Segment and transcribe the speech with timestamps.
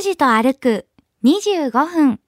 [0.00, 0.86] 拓司と歩く
[1.24, 2.20] 25分。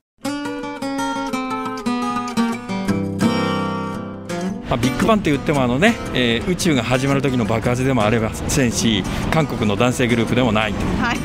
[4.68, 11.18] まあ、ビッグバンって言ってもあのね、えー宇宙が始まる時の爆発でもありませんし韓国の男性グループでもないはい。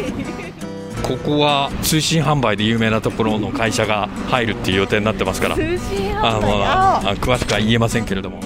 [1.06, 6.62] ここは通信販売で有名なところの会社が入るっていう予定になってますから通信販売？
[6.64, 8.40] あああ詳しくは言えませんけれども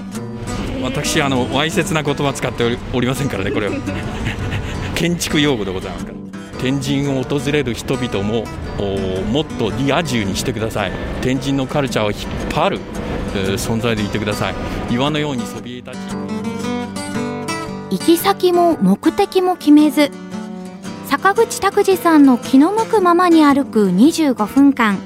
[0.84, 3.74] 私あのわいせつな言葉使っておりおりませんからねこれは
[4.96, 6.21] 建築用語でございますから
[6.62, 8.46] 天神を訪れる人々も
[9.32, 10.92] もっとリア充にしてください。
[11.22, 12.80] 天神のカルチャーを引っ張る、
[13.36, 14.56] えー存在でいてください。
[14.92, 15.98] 岩のようにそびえ立ち。
[17.90, 20.12] 行き先も目的も決めず
[21.08, 24.98] 坂口拓司さんの気の向くままに歩く25分間。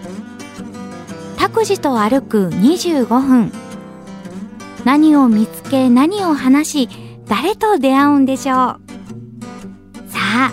[1.38, 3.52] 拓司と歩く25分。
[4.84, 6.90] 何を見つけ何を話し
[7.28, 8.58] 誰と出会うんでしょう。
[10.10, 10.52] さあ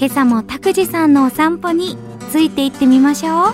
[0.00, 1.98] 今朝も拓司さんのお散歩に
[2.30, 3.52] ついていってみましょうおはよ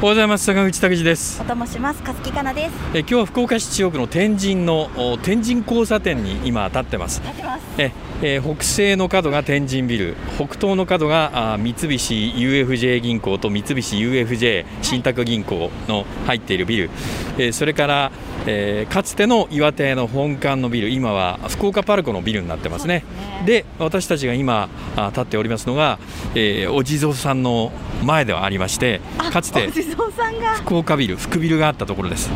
[0.00, 2.02] ございます坂口拓司ですおともします。
[2.02, 2.72] かすきかなです。
[2.92, 7.62] え今日は福岡市中央区の天神のお天神交差点に今立ってます立ってます。
[7.78, 16.90] ええー北西の角が天神ビル北東の角があー三菱 UFJ 銀行と三菱 UFJ 信託銀行の入っているビル、
[17.38, 18.12] えーそれから、
[18.46, 23.04] えーかつての岩手の本館のビル今は福岡パルコのビルになってますね。
[23.44, 25.98] で私たちが今あ立っておりますのが、
[26.34, 27.72] えーお地蔵さんの
[28.04, 29.68] 前ではありましてあかつて。
[30.56, 32.30] 福岡ビル福ビルがあったところです。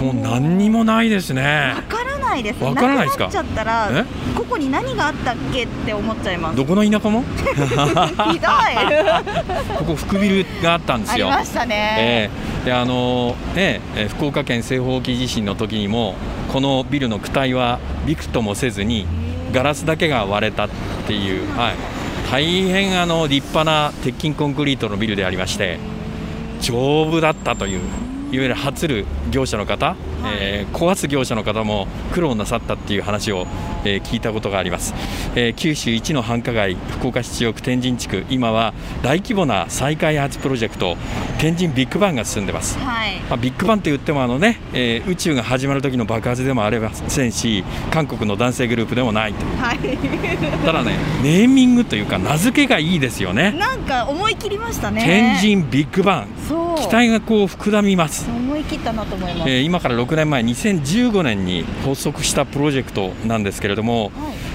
[0.00, 1.74] もう何にもないですね
[2.30, 2.62] ないです。
[2.64, 3.24] わからないですか？
[3.24, 6.56] なっちゃったらえ、ここに何があったっけって思っちゃいます。
[6.56, 7.22] どこの田舎も？
[7.36, 8.38] ひどい。
[9.78, 11.28] ここ福ビルがあったんですよ。
[11.28, 11.96] ありましたね。
[11.98, 12.30] え
[12.62, 12.64] え。
[12.66, 16.14] であのねえー福岡県西方沖地震の時にも
[16.52, 19.06] このビルの躯体はびくともせずに
[19.52, 20.68] ガラスだけが割れたっ
[21.06, 21.74] ていう、はい、
[22.30, 25.78] 大変あの立派な鉄筋コンクリートのビルでありまして
[26.60, 27.80] 丈夫だったという
[28.32, 29.96] いわゆる発る業者の方、
[30.40, 33.46] えー壊す業者の方も苦労なさったっていう話を、
[33.84, 34.94] えー聞いたことがあります、
[35.34, 40.96] えー九州一の繁華街福岡市中央区天神地区今は大規模な再開発プロジェクト
[41.38, 43.20] 天神ビッグバンが進んでますはい。
[43.28, 49.78] まあ、ビッグバンって言ってもあの、ねえー宇宙が始まる時の爆発でもありませんし韓国の男性グループでもないとはい。
[50.64, 55.04] ただねネーミングというか名付けがいいですよねなんか思い切りましたね。
[55.04, 55.60] 天。
[55.60, 56.28] 神ビッグバン。
[56.80, 59.50] 期待がこう膨らみます、思い切ったなと思います。
[59.50, 64.12] えー今から6年前2015年に発足したプロジェクトなんですけれども、はい。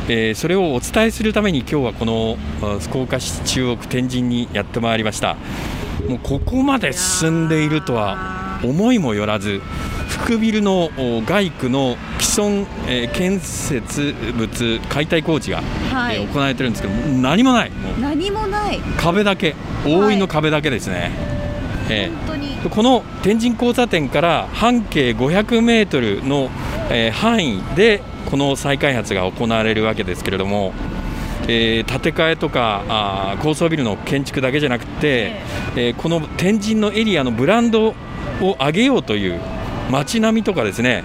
[0.10, 5.36] えーそれをお伝えするために今日はこのあ福岡市中央区天神にやってまいりました
[6.08, 9.62] もうここまで進んでいるとは思いもよらず
[10.08, 15.62] 福ビルのお外区の既存、えー建設物解体工事が、
[15.92, 18.80] はいえー行われてるんですけど何もない何もない。
[18.98, 19.56] 壁だけ
[19.86, 21.12] 覆いの壁だけですね、
[21.90, 22.70] えー。
[22.70, 26.50] この天神交差点から半径500メートルの、
[26.90, 30.74] えー範囲でこの再開発が行われるわけですけれども、
[31.48, 35.34] えー建て替えとかあー高層ビルの建築だけじゃなくて、
[35.76, 37.96] えーこの天神のエリアのブランドを
[38.60, 39.40] 上げようという
[39.92, 41.04] 街並みとかですね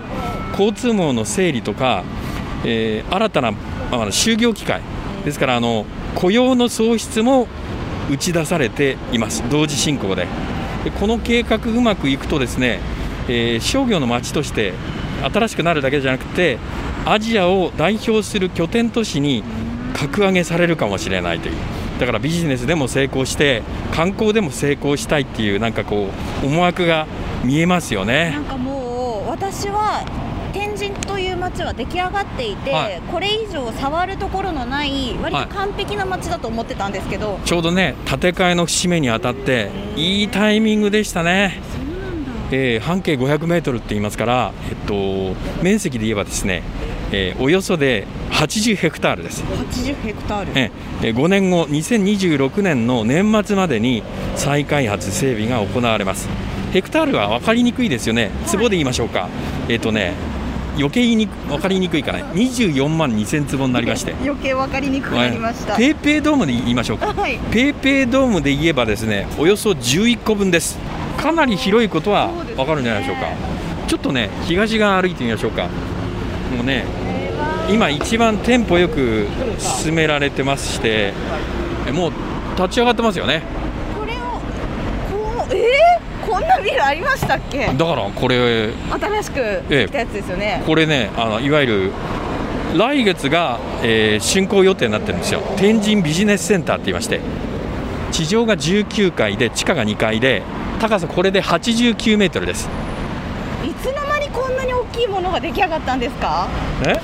[0.53, 2.05] 交通網の整理とか、
[2.65, 3.53] えー新たな、あ
[3.97, 4.81] の就業機会
[5.25, 7.47] ですからあの雇用の創出も
[8.11, 10.27] 打ち出されています同時進行で。
[10.85, 12.81] でこの計画うまくいくとですね、
[13.29, 14.73] えー商業の街として
[15.23, 16.59] 新しくなるだけじゃなくて
[17.05, 19.45] アジアを代表する拠点都市に
[19.93, 21.55] 格上げされるかもしれないという。
[21.99, 26.09] だからビジネスでも成功して観光でも成功したいっていうなんかこ
[26.43, 27.07] う思惑が
[27.45, 28.31] 見えますよね。
[28.31, 30.03] なんかもう私は
[30.61, 33.01] 天神という街は出来上がっていて、はい。
[33.11, 35.47] これ以上触るところのない割はい。
[35.47, 41.63] と完璧な街だと思ってたんですけど、ちょうどね建て替えの節目にあたっていいタイミングでしたね。
[41.75, 42.31] そうなんだ。
[42.53, 46.63] えー半径500メートルって言いますから、えっと、面積で言えばですね、
[47.11, 49.43] えーおよそで80ヘクタールです。
[49.43, 50.53] 80ヘクタール。
[50.55, 54.03] えー5年後、2026年の年末までに
[54.37, 56.29] 再開発、整備が行われます。
[56.73, 59.29] ヘクタールは分かりにくいですよね、坪で言いましょうか、
[59.69, 60.13] えっ、とね、
[60.81, 67.13] 余計に分かりにくいかね、24万2000坪になりまして、余計分かりにくくなりました、ペイペイドームで言いましょうか。
[67.13, 67.39] はい。
[67.51, 70.79] ペイペイドームで言えばですねおよそ11個分です。
[71.19, 73.27] かなり広いことは分かるんじゃないでしょうか。
[73.87, 75.65] ちょっとね東側歩いてみましょうか。
[76.57, 76.85] もうね
[77.69, 79.27] 今一番テンポよく
[79.59, 81.13] 進められてまして
[81.87, 82.13] えもう
[82.57, 83.43] 立ち上がってますよね。
[83.99, 85.90] これをこうえー、
[86.31, 87.67] こんなビルありましたっけ？
[87.67, 91.93] だからこれ新しくできたやつですよね、これねあのいわゆる
[92.77, 95.43] 来月が、えー竣工予定になってるんですよ。
[95.57, 97.21] 天神ビジネスセンターって言いまして。
[98.13, 100.43] 地上が19階で地下が2階で
[100.81, 102.69] 高さこれで89メートルです。
[103.65, 106.49] いつの間にこんなに大きいものが出来上がったんですか？
[106.85, 107.01] え？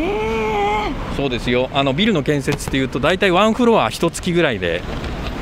[0.00, 1.68] えそうですよ。
[1.74, 4.82] あのビルの建設っていうと大体ワンフロア一月ぐらいで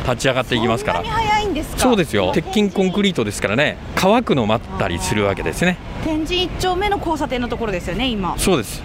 [0.07, 1.03] 立ち上がっていきますから。
[1.03, 1.79] そんなに早いんですか？
[1.79, 2.33] そうですよ。
[2.33, 3.77] 鉄筋コンクリートですからね。
[3.95, 5.77] 乾くのを待ったりするわけですね。
[6.05, 8.39] 天神一丁目の交差点のところですよね今。
[8.39, 8.83] そうです。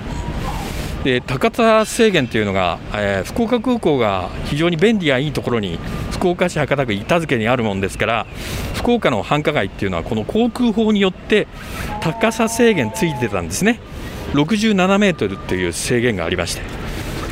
[1.03, 5.79] で高さ制限というのが、えー福岡空港が非常に便利やいいところに
[6.11, 8.27] 福岡市博多区板付にあるもんですから
[8.75, 11.47] 福岡の繁華街っていうのはこの航空法によって
[12.01, 13.79] 高さ制限ついてたんですね。
[14.33, 16.61] 67メートルという制限がありまして。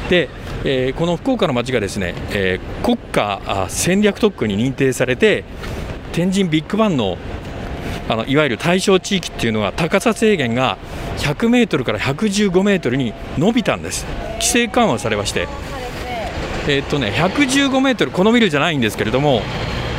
[0.09, 0.29] で、
[0.65, 5.43] えーこの福岡の街がですね、えー国家戦略特区に認定されて
[6.11, 7.17] 天神ビッグバンの
[8.07, 10.77] あのいわゆる対象地域っていうのは高さ制限が
[11.17, 14.05] 100メートルから115メートルに伸びたんです。
[14.33, 15.47] 規制緩和されまして。
[16.67, 19.41] えーっとね115メートルこのビルじゃないんですけれども、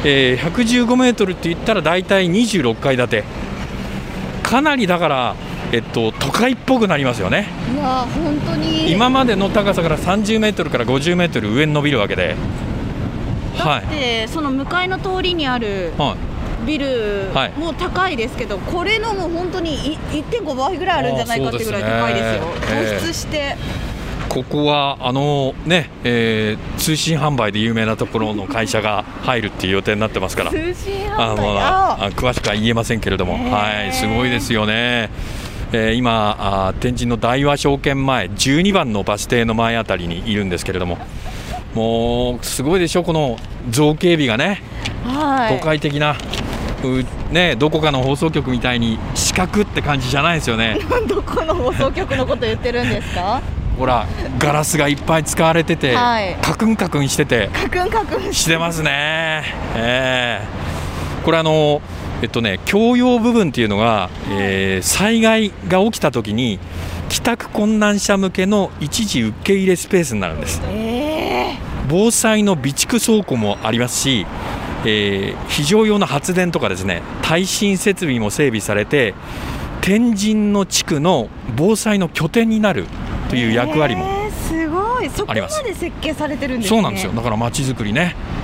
[0.05, 3.25] えー115メートルって言ったら大体26階建て。
[4.43, 5.37] かなりだから
[5.73, 7.49] えっと都会っぽくなりますよね。
[7.75, 8.91] いやー本当に。
[8.93, 12.35] 今までの高さから30メートルから50メートル上に伸びるわけで。
[13.59, 13.85] だはい。
[13.85, 16.17] って、その向かいの通りにあるは
[16.65, 16.67] い。
[16.67, 17.53] ビルはい。
[17.57, 22.43] も高いですけど、これのも本当にい1.5倍ぐらいあるんじゃないかっていうぐらい高いですよ。
[23.01, 23.57] 突出して、
[24.29, 30.51] ここはあのね、えー通信販売で有名なところの会社が入るっていう予定になってますから。
[30.51, 31.59] 通信販売？
[31.59, 32.11] あああ。
[32.13, 33.51] 詳しくは言えませんけれども、へー。
[33.51, 35.11] はい、すごいですよね。
[35.73, 40.99] えー今天神の大和証券前12番のバス停の前あたりにいるんですけれども
[41.75, 43.37] もうすごいでしょこの
[43.69, 44.61] 造形美がね。
[45.05, 45.59] はい。
[45.59, 46.17] 都会的な、
[46.83, 50.79] うね、どこかの放送局みたいに四角って感じじゃないですよね。
[51.07, 53.41] どこの放送局のこと言ってるんですか？
[53.79, 54.07] ほら
[54.39, 56.37] ガラスがいっぱい使われてて、はい。
[56.43, 57.49] カクンカクンしてて。
[57.53, 59.45] カクンカクンしてますね、
[59.77, 60.45] ええ。
[61.25, 61.81] これあの
[62.23, 66.59] えっとね共用部分っていうのが、えー災害が起きた時に
[67.09, 70.61] 帰宅困難者向けの一時受け入れスペースになるんです。
[70.67, 71.57] え
[71.89, 74.27] 防災の備蓄倉庫もありますし、
[74.85, 79.15] えー非常用の発電とかですね耐震設備も整備されて
[79.81, 82.85] 天神の地区の防災の拠点になる
[83.29, 85.09] という役割も、えーすごい。
[85.11, 86.77] そこまありますで設計されてるんですね。
[86.77, 87.13] そうなんですよ。
[87.13, 88.15] だから街づくりね。
[88.35, 88.40] うん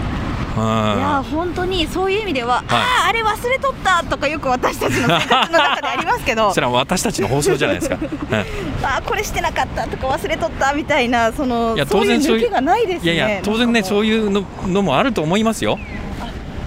[0.96, 1.00] い。
[1.00, 6.52] や本当にそういう意味では、あああれ忘れとったとかよく私たちの生活の中でありますけど。
[6.54, 13.14] それは私たちの放送じゃないですか、う んあーこれしてなかったとか忘れとったみたいなそのいやそういう当然そういう抜けがないですね。
[13.14, 14.00] いやいや当然ねそう。
[14.00, 15.78] ういうののもあると思いますよ、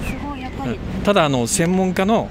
[0.05, 2.27] すごいやっぱり、うんただあの専門家の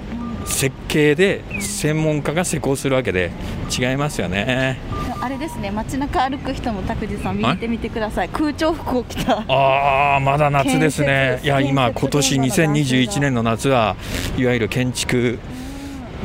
[0.49, 3.31] 設計で専門家が施工するわけで
[3.77, 4.77] 違いますよね。
[5.21, 7.57] あれですね街中歩く人も拓司さん見はい？
[7.57, 8.29] てみてください。
[8.29, 11.39] 空調服を着たああまだ夏ですね。
[11.43, 13.13] いや今今年現場の男性が。
[13.13, 13.95] 2021年の夏は
[14.37, 15.39] いわゆる建築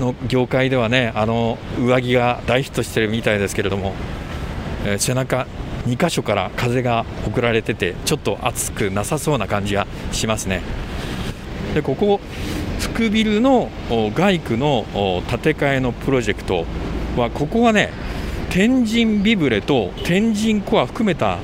[0.00, 3.92] の業界ではねあの上着が大ヒットしてるみたいですけれども、
[4.84, 5.46] えー背中
[5.86, 10.62] 2箇所から風が送られててちょっと暑くなさそうな感じがしますね。
[11.74, 12.20] でここ
[12.94, 13.70] 福ビルの
[14.14, 14.86] 外区の
[15.28, 16.64] 建て替えのプロジェクト
[17.16, 17.90] はここはね
[18.50, 21.38] 天神ビブレと天神コア含めた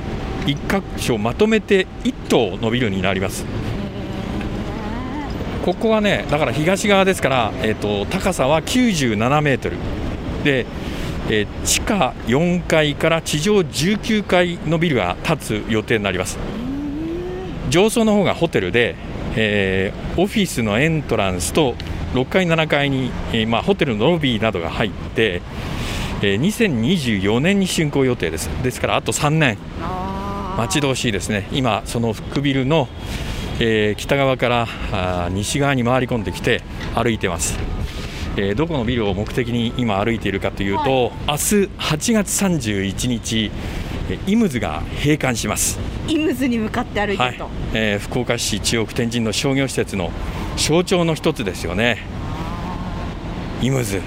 [0.47, 3.45] 一箇所まとめて1棟のビルになります。
[5.65, 9.75] ここはねだから東側ですから、えー、と高さは97メートル。
[10.45, 10.65] で、
[11.29, 16.39] えー地下4階から地上19階のビルが建つ予定になります。
[17.69, 18.95] 上層の方がホテルで、
[19.35, 21.75] えーオフィスのエントランスと
[22.13, 25.41] 6階7階に、えーまあ、ホテルのロビーなどが入って、
[26.21, 28.47] えー2024年に竣工予定です。
[28.63, 29.57] ですからあと3年。
[30.57, 31.47] 待ち遠しいですね。
[31.53, 32.89] 今その福ビルの、
[33.59, 36.61] えー北側から西側に回り込んできて
[36.93, 37.57] 歩いてます、
[38.35, 43.90] えーどこのビルを目的に今歩いているかというと、明日8月31日えー
[44.27, 45.79] イムズが閉館します。
[46.07, 47.31] イムズに向かって歩いてはい。
[47.33, 50.11] ると、えー福岡市中央区天神の商業施設の
[50.57, 51.97] 象徴の一つですよね。
[53.61, 54.01] イムズ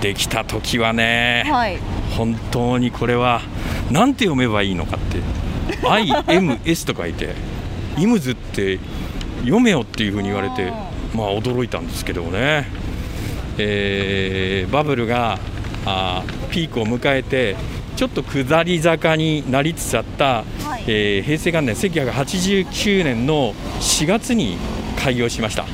[0.00, 1.78] できた時はね、はい。
[2.16, 3.40] 本当にこれは
[3.90, 5.18] なんて読めばいいのかって
[5.86, 7.34] IMS と書いて
[7.98, 8.78] イムズって
[9.40, 10.72] 読めよっていうふうに言われて
[11.14, 12.66] まあ驚いたんですけどもね、
[13.58, 15.38] えーバブルが
[15.84, 17.56] あーピークを迎えて
[17.98, 20.84] ちょっと下り坂になりつつあった、はい。
[20.86, 24.56] えー平成元年1989年の4月に
[24.96, 25.64] 開業しました。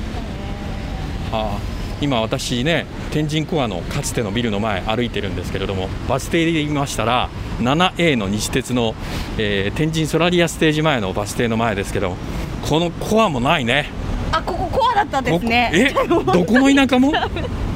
[1.33, 1.59] あ。
[2.01, 7.29] 今私ね天神コアのかつてのビルの前歩いてるんですけれどもバス停で言いましたら
[7.61, 8.95] 7A の西鉄の、
[9.37, 12.17] えー天神ソラリアステージ前のバス停の前ですけど
[12.67, 13.91] このコアもないね。
[14.33, 15.71] あここコアだったんですね。
[15.75, 17.13] えどこの田舎も？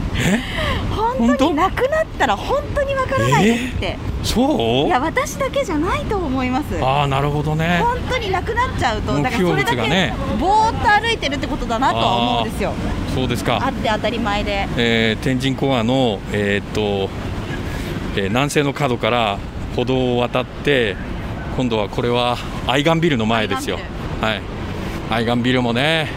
[1.19, 1.51] 本当？
[1.51, 4.87] になくなったら本当にわからないですって、そう？
[4.87, 6.83] いや私だけじゃないと思います。
[6.83, 7.81] ああなるほどね。
[7.83, 12.73] 本当になくなっちゃうと目だからそれだけぼーっと歩いてるってことだなとは思うんですよ。
[13.15, 13.61] そうですか。
[13.65, 14.69] あって当たり前で。
[14.77, 17.11] えー天神コアの、えーっと
[18.17, 19.39] えー南西の角から
[19.77, 20.97] 歩道を渡って
[21.57, 23.79] 今度はこれは愛玩ビルの前ですよ。
[24.21, 24.43] 愛はい。
[25.11, 26.09] 愛玩ビルもね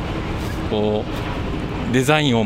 [0.69, 1.05] こ
[1.89, 2.45] うデザインを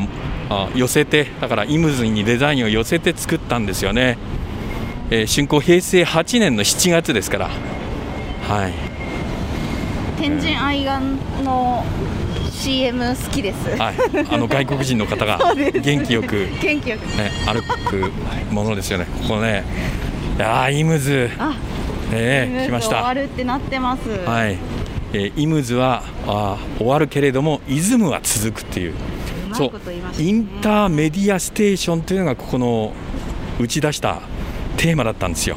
[0.49, 4.17] あ寄せてだからイムズにデザインを寄せて作ったんですよね、
[5.09, 7.49] えー竣工平成8年の7月ですから。
[8.47, 8.73] はい。
[10.19, 11.83] 天神愛玩の
[12.51, 13.77] CM 好きです。
[13.77, 13.95] はい、
[14.29, 15.39] あの外国人の方が
[15.81, 17.01] 元気よく元気よく。
[17.17, 18.11] ね、歩く
[18.51, 19.63] ものですよね、ここね、
[20.37, 21.53] いやーイムズ、あ
[22.11, 24.09] ね、来ました、終わるってなってます。
[24.25, 24.57] はい。
[25.13, 28.93] えーイムズはあー終わるけれども、イズムは続くっていう、
[29.57, 29.71] そいう
[30.21, 32.93] インターメディアステーションというのが、ここの
[33.59, 34.21] 打ち出した
[34.77, 35.55] テーマだったんですよ、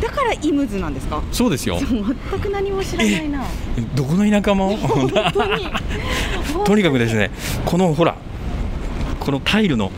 [0.00, 1.22] だからイムズなんですか？
[1.32, 3.28] そうですよ、全く何も知らない。
[3.28, 3.44] な
[3.94, 5.68] どこの田舎も、本当に。
[6.64, 7.30] とにかくですね、
[7.64, 8.16] このほら、
[9.20, 9.92] このタイルの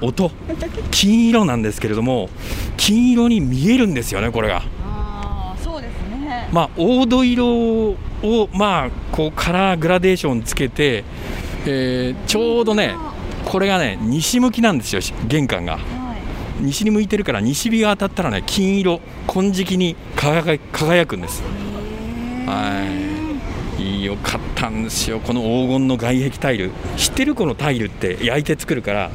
[0.00, 0.30] 音、
[0.90, 2.30] 金色なんですけれども、
[2.78, 4.62] 金色に見えるんですよね、これが。
[4.82, 6.48] あーそうですね。
[6.52, 7.46] まあ、黄土色
[8.22, 11.04] を、まあ、こうカラーグラデーションつけて、
[11.66, 12.94] えーちょうどね、
[13.44, 15.74] これがね、西向きなんですよ、玄関が。
[15.74, 15.82] はい。
[16.60, 21.42] 西に向いてるから、西日が当たったらね、金色、金色に輝くんです。
[22.46, 22.84] は
[23.78, 29.10] い、よかったんですよ、この黄金の外壁タイル、知ってるこのタイルって焼いて作るから、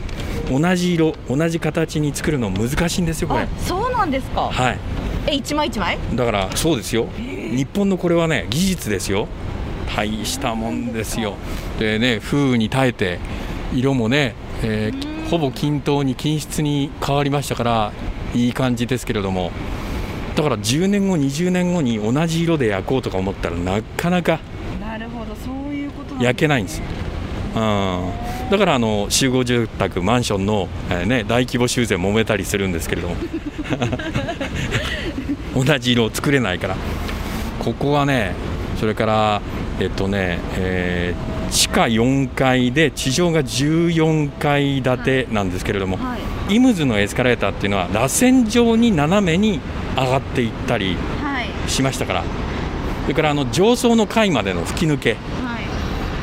[0.49, 3.41] 同じ色、同じ形に作るの難しいんですよ、これ。
[3.41, 3.47] あ。
[3.59, 4.41] そうなんですか。
[4.51, 4.79] はい。
[5.27, 5.97] え一枚一枚？
[6.13, 9.27] だからそうですよ、日本のこれはね、技術ですよ、
[9.95, 11.35] 大したもんですよ、
[11.79, 13.19] でね、風雨に耐えて、
[13.73, 17.91] 色もね、えーほぼ均等に均質に変わりましたから、
[18.35, 19.51] いい感じですけれども、
[20.35, 24.39] だから10年後、20年後に同じ色で焼こうとか思ったら、なかなか
[26.19, 26.81] 焼けないんです。
[27.55, 28.11] うん。
[28.51, 33.15] だからあの集合住宅、マンションの、えーね、大規模修繕揉めたりするんですけれども。
[35.65, 36.75] 同じ色を作れないから。
[37.59, 38.33] ここはね
[38.79, 39.41] それから
[39.79, 46.17] えっとね、えー地下4階で地上が14階建てなんですけれども、は
[46.49, 46.55] い。
[46.55, 49.61] イムズのエスカレーターっていうのは螺旋状に斜めに
[49.95, 51.69] 上がっていったりはい。
[51.69, 52.23] しましたから。
[53.03, 55.11] それからあの上層の階までの吹き抜け。
[55.13, 55.17] はい。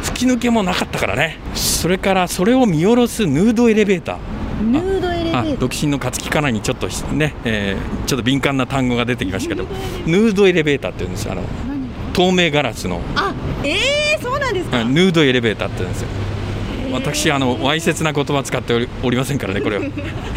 [0.04, 1.38] 吹き抜けもなかったからね。
[1.54, 4.64] それからそれを見下ろすヌードエレベーター。
[4.64, 5.58] ヌードエレベあーター。
[5.58, 9.66] 独身の勝木かなにちょっとね、えーちょっと敏感な単語が出てきましたけど
[10.04, 10.90] ヌードエレベーター。
[10.90, 11.32] って言うんですよ。
[11.32, 11.71] あの何
[12.12, 13.00] 透明ガラスの。
[13.16, 13.32] あ
[13.64, 14.80] えー、そうなんですか？
[14.80, 16.08] あヌードエレベーターって言うんですよ。
[16.92, 19.84] 私あのわいせつな言葉使っておりおりませんからねこれは。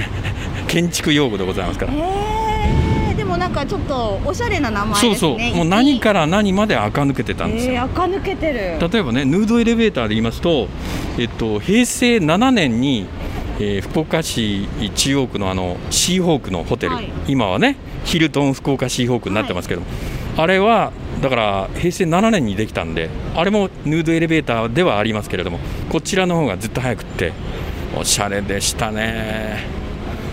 [0.67, 1.94] 建築用語でございますから。
[1.94, 5.55] えー、でもなんかちょっとおしゃれな名前そうそう。
[5.55, 7.74] もう何から何まで垢抜けてたんですよ。
[7.74, 8.89] えー、垢抜けてる。
[8.91, 10.67] 例えばね、ヌードエレベーターで言いますと、
[11.17, 13.05] えっと、平成7年に、
[13.60, 17.10] えー福岡市中央区のあのシーホークのホテル、はい。
[17.27, 19.82] 今はね、ヒルトン福岡シーホークになってますけど、
[20.38, 27.34] あれはだから平成7年にできたんで、あれもヌードエレベーターではありますけれども、こちらの方がずっと早くって、
[27.98, 29.65] おしゃれでしたね。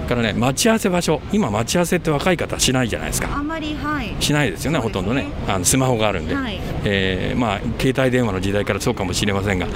[0.02, 3.28] だからね、待ち合わせ場所、今、待ち合わせって若い方しないじゃないですか。
[3.36, 4.14] あんまりはい。
[4.18, 4.82] しないですよね、ね。
[4.82, 6.60] ほとんどね、あのスマホがあるんで、はい。
[6.84, 9.68] えーまあ、携帯電話の時代からそうかもしれませんが、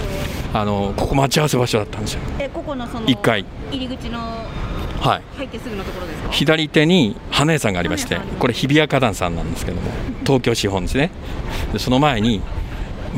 [0.52, 3.44] あのここ、待ち合わせ場所だったんですよ、えここのその一階。
[3.70, 4.18] 入り口の
[5.00, 6.30] はい、入ってすぐのところですか？
[6.30, 9.90] 左手に花屋さんがありましてこれ、日比谷花壇さんなんですけども、
[10.24, 11.10] 東京資本ですね、
[11.72, 12.40] でその前に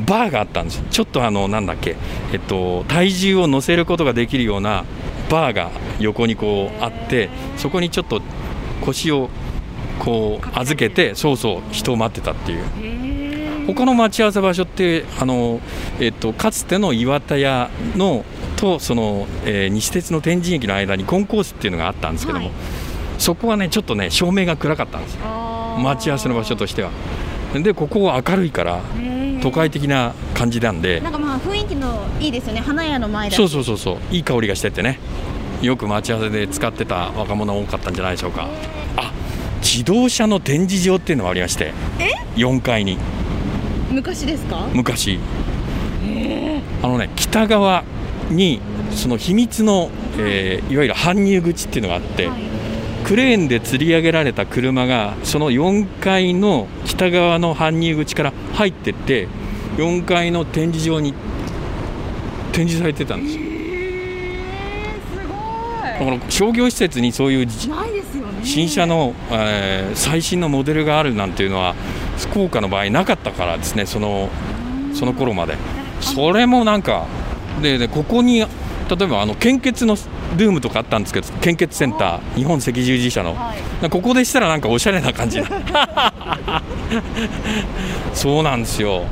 [0.07, 1.97] バーがあったんですよ、ちょっとあのなんだっけ、
[2.33, 4.85] えっと、体重を乗せることができるような
[5.31, 8.23] バーが横にこうあって、そこにちょっと
[8.85, 9.29] 腰を
[9.99, 13.67] こう預けて、そうそう、人を待ってたっていう。
[13.67, 15.61] 他の待ち合わせ場所ってあの、
[16.01, 18.25] えっと、かつての岩田屋の
[18.59, 22.55] とその、えー西鉄の天神駅の間にコンコースっていうのがあったんですけども、はい。
[23.19, 25.21] そこはねちょっとね照明が暗かったんですよ。
[25.79, 26.91] 待ち合わせの場所としては。
[27.55, 28.81] でここは明るいから
[29.43, 31.01] 都会的な感じなんで。
[31.01, 32.61] なんかまあ雰囲気のいいですよね。
[32.61, 33.97] 花屋の前だそうそうそうそう。
[34.15, 34.99] いい香りがしててね。
[35.63, 38.49] よく待ち合わせで使ってた若者多かったんじゃないでしょうか。
[38.97, 39.13] あ
[39.61, 41.73] 自動車の展示場っていうのがありまして
[42.37, 42.99] 4階に。
[43.91, 44.69] 昔ですか？
[44.73, 45.19] 昔。
[46.83, 47.83] あのね北側
[48.31, 52.41] にその秘密の、えーいわゆる搬入口っていうのがあって、はい。
[53.05, 59.29] クレーンで吊り上げられた車がその4階の北側の搬入口から入ってって
[59.77, 61.15] 4階の展示場に
[62.53, 63.43] 展示されてたんですよ。
[65.99, 67.53] だから商業施設にそういうね。
[68.45, 71.75] 新車の、えー最新のモデルがあるなんていうのは
[72.19, 74.29] 福岡の場合なかったからですねその
[74.93, 75.57] その頃まで。
[76.01, 77.07] それもなんか
[77.61, 78.47] ででここに例
[79.03, 79.97] えばあの献血の
[80.37, 83.35] ルームとかあったんですけど献血センター日本赤十字社の。
[83.35, 83.91] はい。
[83.91, 85.41] ここでしたらなんかおしゃれな感じ。
[85.41, 85.49] な
[88.15, 89.05] そうなんですよ。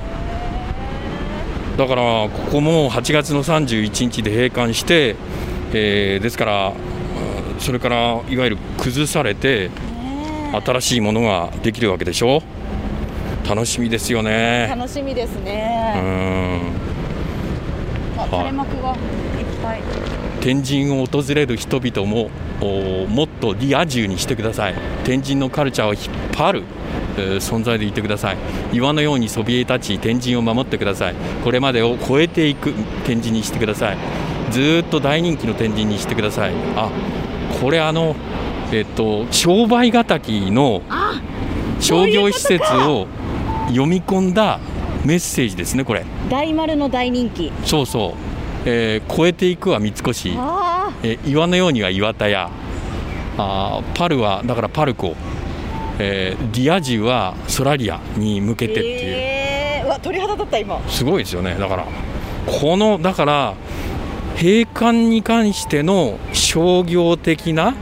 [1.77, 5.17] だからここも8月の31日で閉館して、
[5.73, 6.71] えーですからう
[7.59, 9.71] んそれからいわゆる崩されて
[10.65, 12.43] 新しいものができるわけでしょ。
[13.49, 14.67] 楽しみですよね。
[14.69, 16.71] 楽しみですうね、ん。
[16.86, 16.86] あ
[18.31, 18.97] 垂れ幕がいっ
[19.63, 19.83] ぱい。
[20.41, 22.31] 天神を訪れる人々も
[22.61, 24.75] おもっとリア充にしてください。
[25.05, 26.63] 天神のカルチャーを引っ張る、
[27.17, 28.37] えー存在でいてください。
[28.73, 31.15] 岩のようにそびえ立ち天神を守ってください。
[31.45, 32.73] これまでを超えていく
[33.05, 33.97] 天神にしてください。
[34.51, 36.53] ずーっと大人気の天神にしてください。
[36.77, 36.91] あ
[37.61, 38.15] これあの
[38.73, 41.21] えっと商売敵のあ
[41.81, 43.07] 商業施設を
[43.69, 44.61] 読み込んだ
[45.07, 46.05] メッセージですねこれ。
[46.29, 47.53] 大丸の大人気。
[47.65, 50.33] そうそう、えー超えていくは三越。
[50.37, 52.51] あえー岩のようには岩田屋。
[53.39, 55.15] あーパルはだからパルコ、
[56.01, 60.81] えーディアジュはソラリアに向けてっていう、えー、うわ鳥肌立った今。
[60.89, 61.55] すごいですよね。
[61.55, 61.87] だから
[62.47, 63.55] このだから
[64.37, 67.75] 閉館に関しての商業的な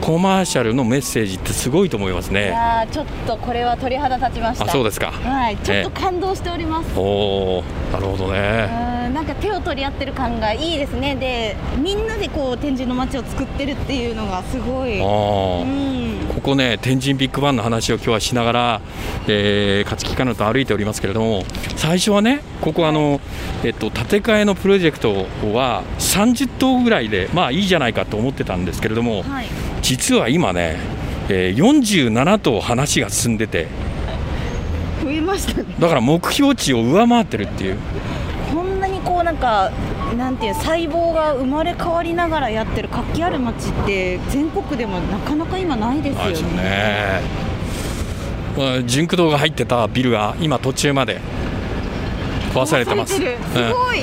[0.00, 4.64] コマーシャルのメッセージってすごいと思いますいねやーちょっとこれは鳥肌立ちました。
[4.64, 5.12] あそうですか。
[5.12, 11.16] はいちょっと感動しております、おおなるほどうねんなんか手を取り合ってる感がいいですね。
[11.16, 15.00] でみんなでこう天神の街を作ってるっていうのがすごい。
[15.00, 15.90] うん。
[16.30, 18.80] ここね天神ビッグバンの話を今日はしながら、
[19.26, 21.44] えー、勝木かなと歩いておりますけれども
[21.76, 23.20] 最初はねここあの、
[23.64, 29.46] えっと、建て替えのプロジェクトは30棟ぐらいでまあいいじゃないかと思ってたんですけれどもはい
[29.82, 30.76] 実は今ね、
[31.28, 33.66] えー47棟話が進んでて。
[35.02, 35.74] 増えましたね。
[35.78, 37.78] だから目標値を上回ってるっていう。
[38.52, 39.70] こんなにこうなんか
[40.16, 46.62] なんていう細胞が生まれ変わりながらやってる活気ある街って全国でもなかなか今ないですよね。
[46.62, 47.20] ね。
[48.58, 51.20] まあ純駆動が入ってたビルが今途中まで
[52.52, 53.14] 壊されてます。
[53.14, 54.02] すごい、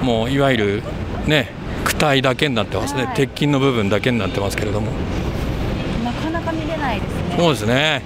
[0.00, 0.06] うん。
[0.06, 0.82] もういわゆる
[1.26, 1.63] ね
[1.94, 3.16] 躯体だけになってますね、はい。
[3.16, 4.88] 鉄筋の部分だけになってますけれども。
[6.04, 7.36] なかなか見れないですね。
[7.38, 8.02] そうですね、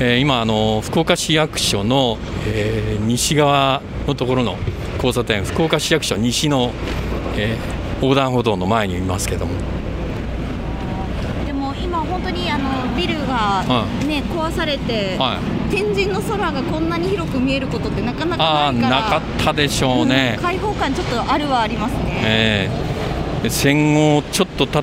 [0.00, 4.56] えー今あの福岡市役所の、えー西側のところの
[4.96, 6.72] 交差点福岡市役所西の、
[7.36, 9.52] えー横断歩道の前にいますけども。
[11.46, 15.38] でも今本当にあのビルがはね、壊されて、は
[15.70, 15.72] い。
[15.72, 22.91] 天神の空がこんなに広く見えることってなかなかないかったでしょうねん、開放感ちょっとあるはありますね、えー
[23.48, 24.82] 戦後ちょっと経っ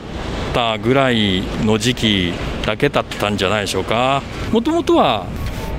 [0.53, 2.33] たぐらいの時期
[2.65, 4.21] だけ経ってたんじゃないでしょうか。
[4.51, 5.25] もともとは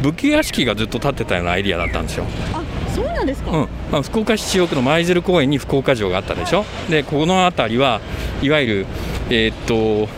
[0.02, 2.62] 武家屋敷がずっと建ってたようなエリアだったんですよ、あ
[2.94, 3.68] そうなんですか、うん。
[3.92, 6.64] まあ、福岡市中央区の舞鶴公園に福岡城があったでしょ。
[6.88, 8.00] でこの辺りは
[8.40, 8.86] いわゆる、
[9.28, 10.08] えーっと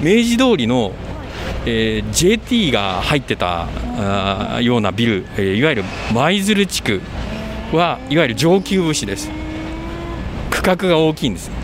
[0.00, 0.92] 明治通りの、
[1.66, 3.62] えー JT が入ってた
[3.96, 7.00] あーようなビル、えーいわゆる舞鶴地区
[7.72, 9.28] はいわゆる上級武士です。
[10.50, 11.50] 区画が大きいんです。
[11.50, 11.61] は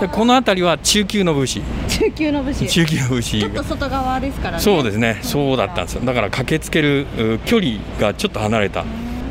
[0.00, 1.60] でこの辺りは中級の武士。
[1.60, 2.66] あ中級の武士。
[2.66, 4.62] ち中級武士ょっと外側ですからね。
[4.62, 5.18] そうですね。
[5.22, 6.02] そうだったんですよ。
[6.04, 8.84] だから駆けつけるう距離がちょっと離れた。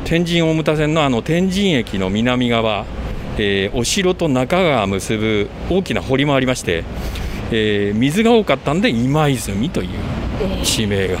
[0.04, 2.84] 天神大牟田線のあの天神駅の南側、
[3.36, 6.84] えーお城と中川を結ぶ大きな堀もありまして、
[7.50, 9.88] えー水が多かったんで今泉という
[10.42, 11.18] えー地名が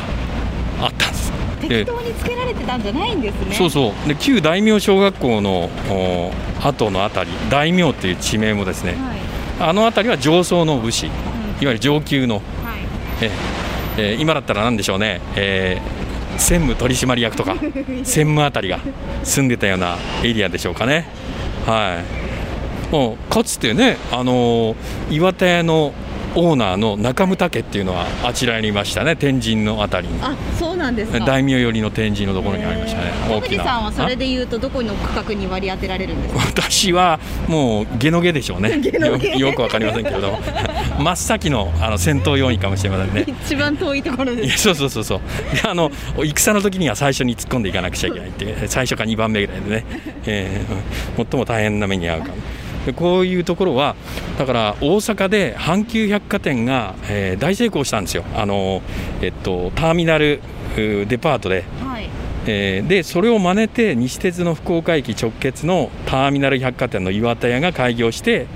[0.80, 1.32] あったんです。
[1.60, 3.54] 適で当につけられてたんじゃないんですね。
[3.54, 4.08] そうそう。
[4.08, 6.32] で旧大名小学校のお
[6.62, 9.19] 後のあたり大名という地名もですねはい、
[9.60, 11.14] あの辺りは上層の武士いうん。
[11.14, 11.18] わ
[11.60, 12.44] ゆる上級のはい。
[13.22, 13.30] えー
[13.98, 16.00] えー今だったら何でしょうね、えー
[16.38, 17.56] 専務取締役とか
[18.02, 18.78] 専務あたりが
[19.24, 21.06] 住んでたようなエリアでしょうかね。
[21.66, 21.98] は
[22.90, 24.76] い、もうかつてね、あのー
[25.10, 25.92] 岩田屋の
[26.36, 29.16] オーナーの中牟家っていうのはあちらにいましたね。
[29.16, 30.14] 天神のあたりに。
[30.22, 31.20] あそうなんですか。
[31.20, 33.12] 大名寄りの天神のところにありましたね。
[33.28, 33.64] えー大きな。
[33.64, 36.40] さんはそれあで言うとどこの区画に割り当てられるんですか？
[36.62, 38.78] 私はもうゲノゲでしょうね。
[38.78, 39.30] ゲノゲ。
[39.36, 40.40] よよくわかりませんけれども。
[41.00, 43.24] 真っ先のあの戦闘要員かもしれませんね。
[43.44, 44.58] 一番遠いところです。
[44.58, 45.20] そうそうそうそう。
[45.56, 45.90] であの
[46.22, 49.84] 戦の時には最初に突っ込んでいかなくちゃいけないって最初か2番目ぐらいでね、
[50.26, 52.34] えー最も大変な目に遭うかも
[52.86, 53.94] でこういうところは
[54.38, 58.24] だから大阪で阪急百貨店が、えー大成功したんですよ。
[58.34, 58.82] あの、
[59.22, 60.40] えっと、ターミナル
[60.76, 61.64] デパートで。
[61.82, 62.08] はい。
[62.46, 68.46] えーでそれを真似て西鉄の福岡駅直結のターミナル百貨店の岩田屋が開業して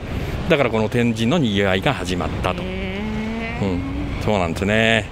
[0.48, 3.80] だからこの天神のにぎわいが始まったと、うん、
[4.22, 5.06] そうなんですね、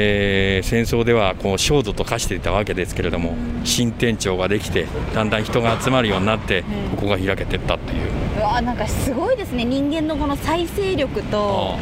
[0.00, 3.34] えー戦争ではこう焦土と化していたわけですけれども
[3.64, 8.08] 新店長ができてだんだん人が集まるようになってうんここが開けていったっていう、
[8.38, 9.64] うわなんかすごいですね。
[9.64, 11.76] 人間のこの再生力と。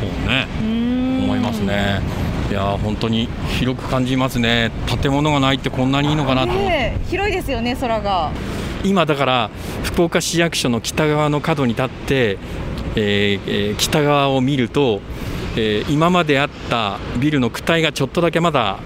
[0.00, 0.46] そうね
[1.24, 2.00] 思いますね。
[2.50, 4.70] いやー本当に広く感じますね。
[5.02, 6.52] 建物がないってこんなにいいのかなと。
[6.52, 8.30] ねえ広いですよね空が。
[8.84, 9.50] 今だから
[9.82, 12.38] 福岡市役所の北側の角に立って、
[12.96, 15.00] えーえー北側を見ると、
[15.56, 18.78] えー今まであったビルの躯体がちょっとだけまだ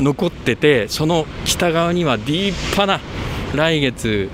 [0.00, 3.00] 残っててその北側には立派な
[3.54, 4.28] 来月、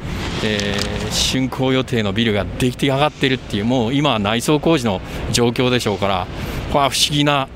[0.45, 6.27] えー竣工予定のビルが出来上がってるっていうもう今は内装工事の状況でしょうから
[6.73, 7.49] これは不思議な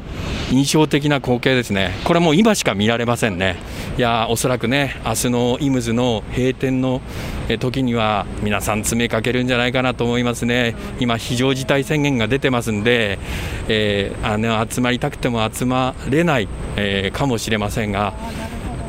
[0.53, 3.57] 印象的な光景ですね、これもう今しか見られませんね、
[3.99, 7.01] いやおそらくね、明日のイムズの閉店の
[7.59, 13.19] 時には、皆さん、詰めかけるんじゃないかなと思いますね、今、非常事態宣言が出てますんで、
[13.69, 18.15] えーあの集まりたくても集まれない、えーかもしれませんが、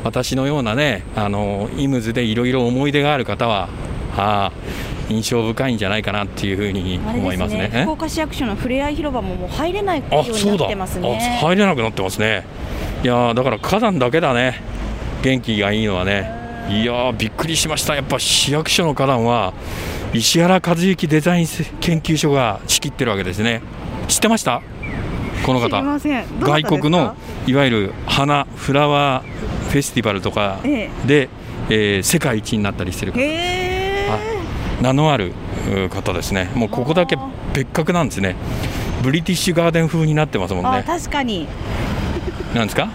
[0.03, 3.67] 私のようなね、あのイムズでいろいろ思い出がある方は、
[4.15, 7.69] あー印象深いんじゃないかなっていうふうに思いますね。
[7.73, 7.81] え？
[7.83, 10.57] 福岡市役所のふれあい広場ももう入れないようあ、に。
[10.57, 11.39] なってますあ、ね。
[11.41, 12.45] 入れなくなってますね。
[13.03, 14.61] いやーだから花壇だけだね。
[15.21, 16.35] 元気がいいのはね。
[16.69, 17.95] いやーびっくりしました。
[17.95, 19.53] やっぱ市役所の花壇は
[20.13, 21.47] 石原和幸デザイン
[21.79, 23.61] 研究所が仕切ってるわけですね。
[24.09, 24.61] 知ってました？
[25.45, 25.81] この知り方。
[25.83, 26.25] ません。
[26.41, 27.15] 外国の
[27.45, 31.29] いわゆる花フラワーフェスティバルとかえで、
[31.69, 33.19] えー世界一になったりしてるえ。
[33.19, 33.46] へえ。
[34.81, 35.33] 名のある
[35.73, 36.49] う方ですね。
[36.55, 37.17] もうここだけ
[37.53, 38.35] 別格なんですね。
[39.03, 40.83] ブリティッシュガーデン風になってますもんあ、ね。
[40.85, 41.47] 確かに。
[42.53, 42.87] なんですか？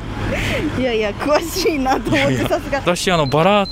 [0.79, 2.79] いやいや詳しいなと思ってさすが。
[2.79, 3.66] 私あのバラ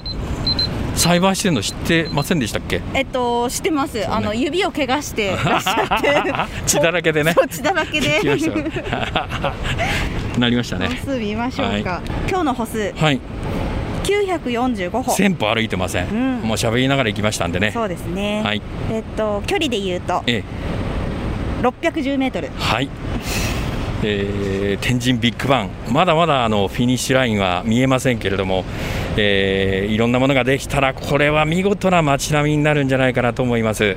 [0.94, 2.82] 栽培してるの知ってませんでしたっけ？
[2.94, 4.06] えっと知ってます。
[4.08, 6.22] あの指を怪我して らっしゃって。
[6.66, 8.20] 血だらけでね血だらけで。
[10.38, 11.00] なりました歩ね。
[11.04, 12.00] 数見ましょうか。
[12.28, 13.20] 今日の歩数はい、
[14.04, 15.12] 945歩。
[15.12, 16.08] 千歩歩いてません。
[16.08, 17.70] うんもう喋りながら行きましたんでね。
[17.72, 18.42] そうですね。
[18.42, 20.44] はい、えっと距離で言うとええ、
[21.62, 22.48] 610メートル。
[22.56, 22.88] はい。
[24.02, 28.64] えー天神ビッグバンまだまだあのフィニッシュラインは見えませんけれども、
[29.16, 33.96] えーいろんなものができたらこれは見事な街並みになるんじゃないかなと思います。